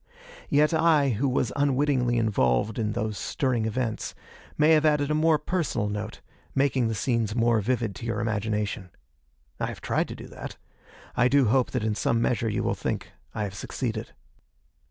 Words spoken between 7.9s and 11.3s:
to your imagination. I have tried to do that. I